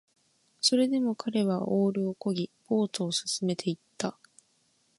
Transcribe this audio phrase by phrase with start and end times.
[0.59, 4.17] それでも彼はオールを漕ぎ、ボートを進めていった